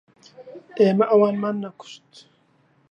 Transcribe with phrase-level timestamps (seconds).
[0.79, 2.11] ئێمە ئەوانمان نەکوشت.